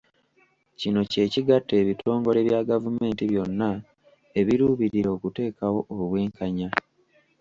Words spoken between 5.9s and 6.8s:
obwenkanya.